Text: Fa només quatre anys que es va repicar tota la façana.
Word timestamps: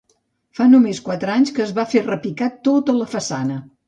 Fa 0.59 0.65
només 0.69 1.01
quatre 1.09 1.33
anys 1.33 1.53
que 1.57 1.63
es 1.65 1.73
va 1.79 1.85
repicar 2.07 2.47
tota 2.69 2.97
la 3.03 3.09
façana. 3.13 3.59